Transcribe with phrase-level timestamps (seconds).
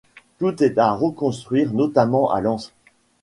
[0.39, 2.73] Tout est à reconstruire, notamment à Lens.